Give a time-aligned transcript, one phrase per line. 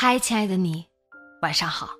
[0.00, 0.86] 嗨，亲爱的你，
[1.42, 1.90] 晚上好。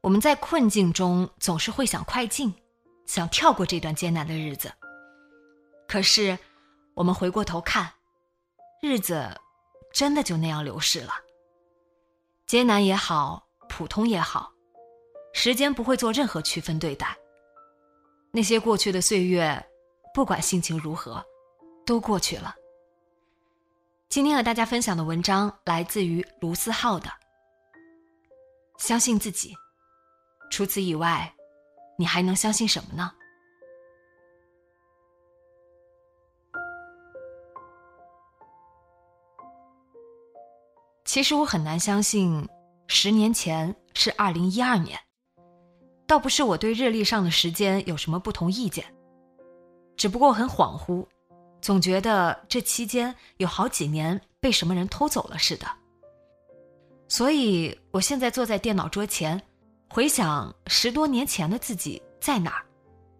[0.00, 2.54] 我们在困境中总是会想快进，
[3.04, 4.72] 想跳过这段艰难的日子。
[5.88, 6.38] 可是，
[6.94, 7.94] 我们回过头看，
[8.80, 9.28] 日子
[9.92, 11.14] 真的就那样流逝了。
[12.46, 14.52] 艰难也好，普通也好，
[15.32, 17.18] 时间不会做任何区分对待。
[18.30, 19.68] 那些过去的岁月，
[20.14, 21.20] 不管心情如何，
[21.84, 22.54] 都过去了。
[24.14, 27.08] 今天和大家分享的文章来自于卢思浩的
[28.78, 29.48] 《相信自己》。
[30.52, 31.34] 除此以外，
[31.98, 33.10] 你还能相信什么呢？
[41.04, 42.48] 其实我很难相信，
[42.86, 44.96] 十年前是二零一二年。
[46.06, 48.94] 倒不是我对日历上的时间有什么不同意见，
[49.96, 51.04] 只不过很恍惚。
[51.64, 55.66] 总觉得这期间有好几年被什么人偷走了似的，
[57.08, 59.40] 所以我现在坐在电脑桌前，
[59.88, 62.66] 回想十多年前的自己在哪儿，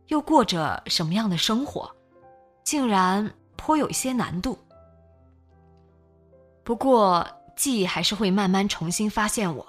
[0.09, 1.91] 又过着什么样的生活，
[2.65, 4.59] 竟然颇有一些难度。
[6.65, 9.67] 不过记忆还是会慢慢重新发现我。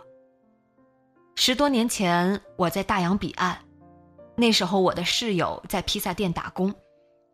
[1.36, 3.58] 十多年前我在大洋彼岸，
[4.36, 6.76] 那时候我的室友在披萨店打工。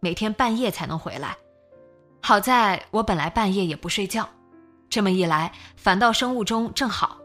[0.03, 1.37] 每天半夜才能回来，
[2.23, 4.27] 好在我本来半夜也不睡觉，
[4.89, 7.19] 这么一来反倒生物钟正好。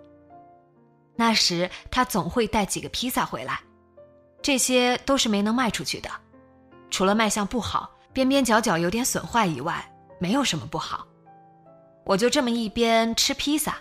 [1.17, 3.59] 那时他总会带几个披萨回来，
[4.43, 6.11] 这些都是没能卖出去的，
[6.91, 11.07] 除了卖相不好、边边角角有点损坏以外，没有什么不好。
[12.05, 13.79] 我就这么一边吃披萨，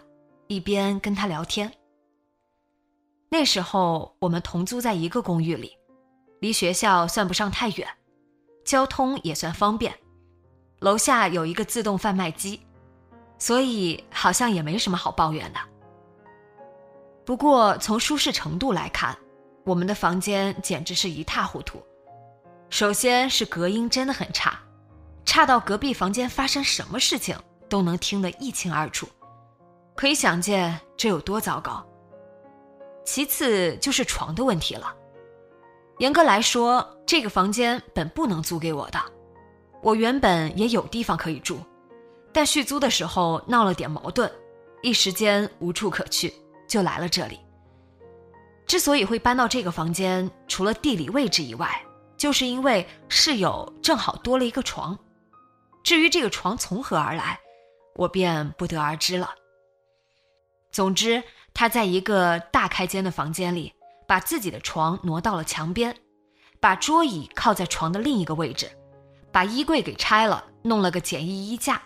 [0.47, 1.69] 一边跟他聊天。
[3.27, 5.77] 那时候我们同租在一个公寓里，
[6.39, 7.85] 离学校算不上太远。
[8.65, 9.93] 交通也算方便，
[10.79, 12.59] 楼下有一个自动贩卖机，
[13.37, 15.59] 所以好像也没什么好抱怨的。
[17.23, 19.15] 不过从舒适程度来看，
[19.63, 21.81] 我们的房间简直是一塌糊涂。
[22.71, 24.59] 首先是隔音真的很差，
[25.25, 27.37] 差到隔壁房间发生什么事情
[27.69, 29.07] 都能听得一清二楚，
[29.95, 31.85] 可以想见这有多糟糕。
[33.05, 34.91] 其次就是床的问题了。
[35.99, 38.99] 严格来说，这个房间本不能租给我的。
[39.81, 41.59] 我原本也有地方可以住，
[42.33, 44.29] 但续租的时候闹了点矛盾，
[44.81, 46.33] 一时间无处可去，
[46.67, 47.39] 就来了这里。
[48.67, 51.81] 之所以会搬到这个房间，除了地理位置以外，
[52.17, 54.97] 就是因为室友正好多了一个床。
[55.83, 57.39] 至于这个床从何而来，
[57.95, 59.29] 我便不得而知了。
[60.71, 61.23] 总之，
[61.53, 63.71] 他在一个大开间的房间里。
[64.07, 65.95] 把自己的床挪到了墙边，
[66.59, 68.69] 把桌椅靠在床的另一个位置，
[69.31, 71.81] 把衣柜给拆了，弄了个简易衣架，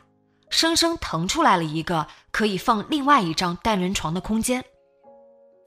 [0.49, 4.63] 生生腾出来了一个可以放另外一张单人床的空间。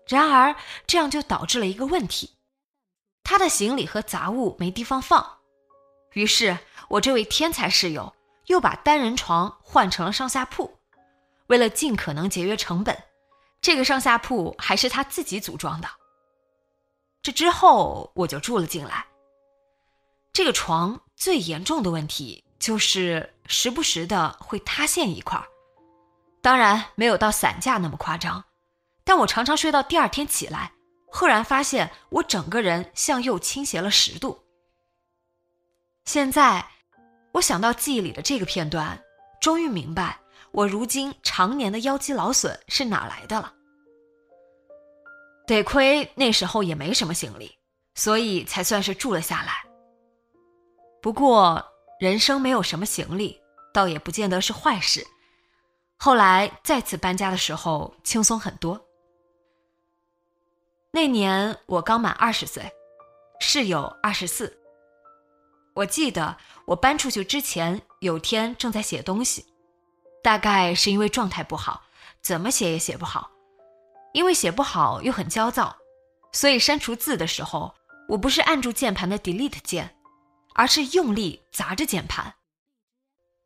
[0.07, 0.55] 然而，
[0.87, 2.31] 这样就导致了一个问题：
[3.23, 5.39] 他的行李和杂物没地方放。
[6.13, 8.13] 于是，我这位天才室友
[8.47, 10.79] 又把单人床换成了上下铺。
[11.47, 12.97] 为了尽可能节约成本，
[13.61, 15.89] 这个上下铺还是他自己组装的。
[17.23, 19.07] 这之后我就住了进来。
[20.33, 25.47] 这个床最严重的问题就是时不时的会塌陷一块儿
[26.41, 28.43] 当然没有到散架那么夸张，
[29.05, 30.73] 但我常常睡到第二天起来，
[31.09, 34.43] 赫然发现我整个人向右倾斜了十度。
[36.05, 36.67] 现在，
[37.31, 39.01] 我想到记忆里的这个片段，
[39.41, 40.19] 终于明白
[40.51, 43.55] 我如今常年的腰肌劳损是哪来的了。
[45.53, 47.59] 得亏那时候也没什么行李，
[47.95, 49.65] 所以才算是住了下来。
[51.03, 51.63] 不过
[52.01, 53.39] 人生没有什么行李，
[53.75, 55.07] 倒也不见得是坏事。
[55.99, 58.81] 后来再次搬家的时候轻松很多。
[60.91, 62.73] 那年我刚满二十岁，
[63.39, 64.59] 室友二十四。
[65.75, 69.47] 我记得我搬出去之前，有天正在写东西，
[70.23, 71.83] 大概是因为状态不好，
[72.21, 73.31] 怎么写也写不好。
[74.13, 75.77] 因为写不好又很焦躁，
[76.33, 77.75] 所以删除字的时候，
[78.09, 79.97] 我不是按住键盘的 Delete 键，
[80.55, 82.35] 而是用力砸着键盘。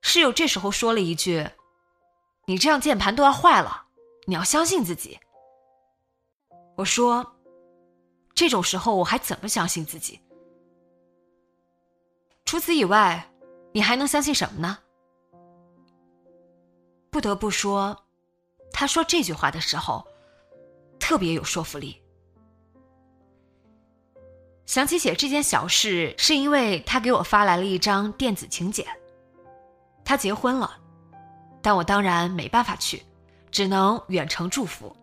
[0.02, 1.48] 室友这时候说了一句
[2.46, 3.86] ：“你这样键盘都要坏了，
[4.26, 5.18] 你要相信自己。”
[6.76, 7.32] 我说。
[8.38, 10.20] 这种时候我还怎么相信自己？
[12.44, 13.32] 除此以外，
[13.72, 14.78] 你还能相信什么呢？
[17.08, 18.04] 不得不说，
[18.74, 20.06] 他说这句话的时候，
[20.98, 22.00] 特别有说服力。
[24.66, 28.84] 想起写这件小事，是因为他给我发来了一张电子请柬。
[30.04, 30.76] 他结婚了，
[31.62, 33.02] 但我当然没办法去，
[33.50, 34.94] 只能远程祝福。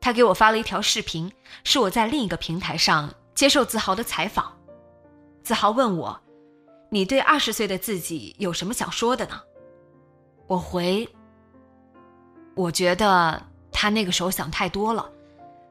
[0.00, 1.32] 他给我发了一条视频，
[1.64, 4.54] 是我在另一个平台上接受子豪的采访。
[5.42, 6.18] 子豪问我
[6.90, 9.40] ：“你对二十岁的自己有什么想说的呢？”
[10.46, 11.08] 我回
[12.54, 13.42] ：“我觉得
[13.74, 15.10] 他那个时候想太多了，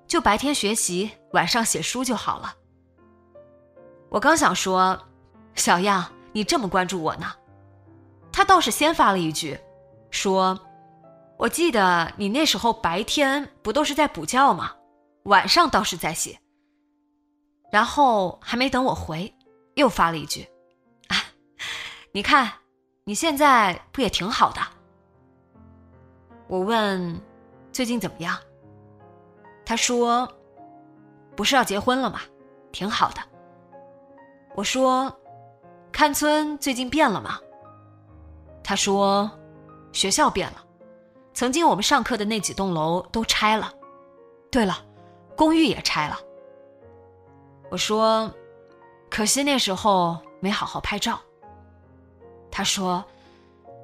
[0.05, 2.53] 就白天学习，晚上写书就好了。”
[4.09, 5.07] 我刚想说
[5.55, 7.33] ：“小样，你这么关注我呢？”
[8.31, 9.59] 他倒是先发了一句，
[10.11, 10.59] 说。
[11.35, 14.75] 我记得你那时候白天不都是在补觉吗？
[15.23, 16.39] 晚上倒是在写。
[17.71, 19.33] 然后还没等我回，
[19.73, 20.47] 又发了一句
[21.09, 21.17] ：“啊，
[22.13, 22.49] 你看
[23.03, 24.61] 你现在不也挺好的？”
[26.47, 27.19] 我问
[27.73, 28.37] ：“最近怎么样？”
[29.65, 30.31] 他说
[31.35, 32.21] ：“不是要结婚了吗？
[32.71, 33.21] 挺好的。”
[34.55, 35.11] 我说
[35.91, 37.39] ：“看村最近变了吗？”
[38.63, 39.29] 他说
[39.91, 40.63] ：“学校变了。”
[41.33, 43.73] 曾经我们上课的那几栋楼都拆了，
[44.51, 44.77] 对了，
[45.35, 46.19] 公寓也拆了。
[47.71, 48.31] 我说，
[49.09, 51.19] 可惜那时候没好好拍照。
[52.51, 53.03] 他说，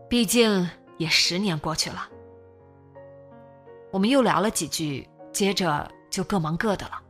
[0.08, 2.08] 毕竟也十年过去了。
[3.92, 7.02] 我们又聊了几句，接着就各忙各的了。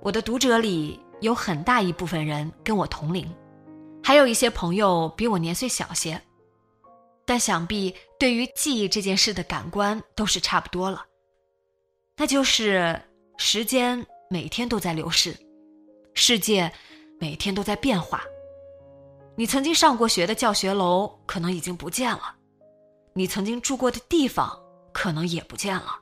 [0.00, 3.32] 我的读者里有很大一部分人跟我同龄，
[4.02, 6.20] 还有一些朋友比我年岁小些。
[7.24, 11.06] 但想必对于记忆这件事的感官都是差不多了，
[12.16, 13.00] 那就是
[13.36, 15.36] 时间每天都在流逝，
[16.14, 16.70] 世界
[17.20, 18.24] 每天都在变化。
[19.36, 22.34] 你曾经上过学的教学楼可能已经不见了，
[23.14, 24.60] 你曾经住过的地方
[24.92, 26.00] 可能也不见了。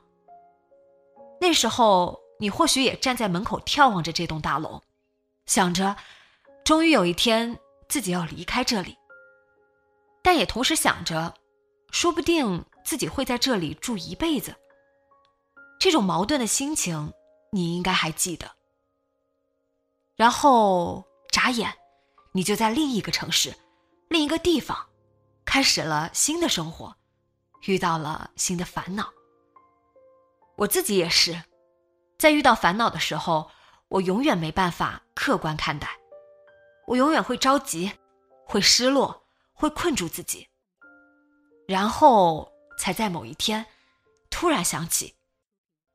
[1.39, 4.81] 那时候你或许也站在门口眺望着这栋大楼，
[5.45, 5.95] 想着，
[6.63, 7.59] 终于有一天
[7.89, 8.97] 自己要离开这里。
[10.23, 11.33] 但也同时想着，
[11.91, 14.55] 说不定自己会在这里住一辈子。
[15.79, 17.11] 这种矛盾的心情，
[17.51, 18.51] 你应该还记得。
[20.15, 21.73] 然后眨眼，
[22.33, 23.55] 你就在另一个城市，
[24.09, 24.89] 另一个地方，
[25.43, 26.95] 开始了新的生活，
[27.65, 29.11] 遇到了新的烦恼。
[30.57, 31.43] 我自己也是，
[32.17, 33.49] 在遇到烦恼的时候，
[33.87, 35.87] 我永远没办法客观看待，
[36.87, 37.91] 我永远会着急，
[38.45, 39.19] 会失落。
[39.53, 40.47] 会困住自己，
[41.67, 43.63] 然后才在某一天
[44.31, 45.13] 突然想起，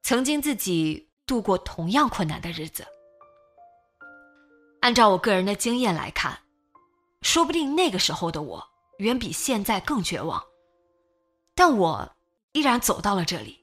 [0.05, 2.87] 曾经自己度过同样困难的日子。
[4.83, 6.39] 按照我个人的经验来看，
[7.23, 8.65] 说不定那个时候的我
[8.99, 10.41] 远比现在更绝望，
[11.57, 12.17] 但我
[12.53, 13.59] 依然走到了这里。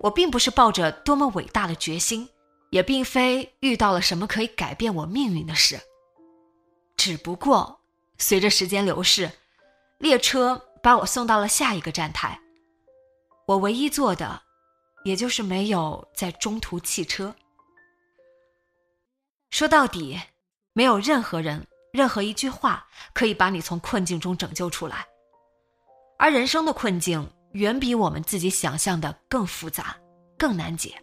[0.00, 2.28] 我并不是抱着多么伟大的决心，
[2.70, 5.80] 也并非遇到了什么可以改变我命运的事，
[6.96, 7.80] 只不过。
[8.16, 9.28] 随着时间流逝，
[9.98, 12.40] 列车把我送到了下一个站台。
[13.46, 14.42] 我唯一做的，
[15.04, 17.34] 也就是没有在中途弃车。
[19.50, 20.20] 说到底，
[20.74, 25.06] 没有任何人、任何一句话可以把你从困境中拯救出来。
[26.18, 29.96] 而人生的困境远比我们自己想象的更复杂、
[30.38, 30.94] 更难解。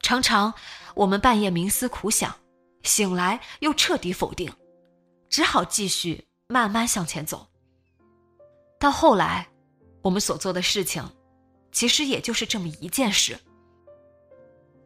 [0.00, 0.52] 常常，
[0.94, 2.34] 我们半夜冥思苦想，
[2.82, 4.52] 醒来又彻底否定。
[5.30, 7.46] 只好继续慢慢向前走。
[8.78, 9.48] 到后来，
[10.02, 11.02] 我们所做的事情，
[11.72, 13.36] 其实也就是这么一件事：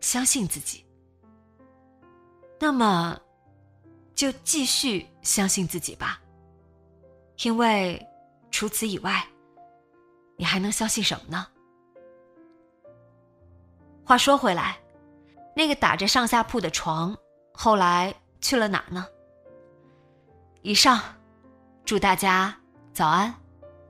[0.01, 0.87] 相信自己。
[2.59, 3.19] 那么，
[4.15, 6.23] 就继续相信自己吧。
[7.43, 8.08] 因为
[8.59, 9.25] 除此以外，
[10.37, 11.47] 你还能相信什么呢？
[14.05, 14.81] 话说回来，
[15.55, 17.17] 那个打着上下铺的床，
[17.53, 19.07] 后来去了哪呢？
[20.63, 21.01] 以上，
[21.85, 22.53] 祝大家
[22.93, 23.33] 早安，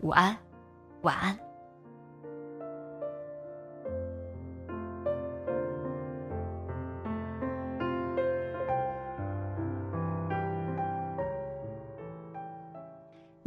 [0.02, 0.36] 午安，
[1.00, 1.47] 晚安。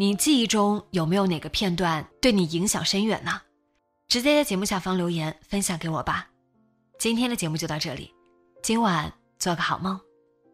[0.01, 3.39] 你记忆中有没有哪个片段对你影响深远呢？
[4.07, 6.27] 直接在节目下方留言分享给我吧。
[6.97, 8.11] 今天的节目就到这里，
[8.63, 10.01] 今晚做个好梦，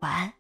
[0.01, 0.33] 晚安。